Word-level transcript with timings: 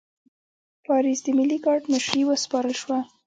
پاریس 0.85 1.19
د 1.25 1.27
ملي 1.37 1.57
ګارډ 1.65 1.83
مشري 1.93 2.21
وسپارل 2.25 2.75
شوه. 2.81 2.99